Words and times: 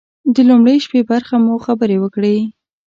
د 0.33 0.35
لومړۍ 0.49 0.77
شپې 0.85 1.01
برخه 1.11 1.35
مو 1.45 1.55
خبرې 1.65 1.97
وکړې. 1.99 2.37